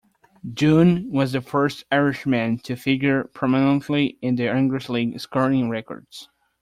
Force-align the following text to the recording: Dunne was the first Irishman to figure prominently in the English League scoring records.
Dunne 0.55 1.11
was 1.11 1.31
the 1.31 1.41
first 1.41 1.83
Irishman 1.91 2.57
to 2.63 2.75
figure 2.75 3.25
prominently 3.35 4.17
in 4.19 4.35
the 4.35 4.49
English 4.51 4.89
League 4.89 5.19
scoring 5.19 5.69
records. 5.69 6.27